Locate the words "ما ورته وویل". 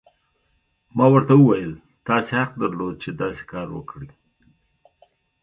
0.97-1.73